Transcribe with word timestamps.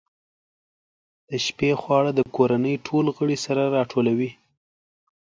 د 1.29 1.31
شپې 1.45 1.71
خواړه 1.81 2.11
د 2.15 2.19
کورنۍ 2.35 2.75
ټول 2.87 3.05
غړي 3.17 3.37
سره 3.45 3.63
راټولوي. 3.75 4.31